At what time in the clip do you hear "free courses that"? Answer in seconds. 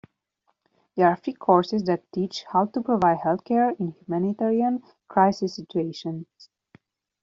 1.15-2.11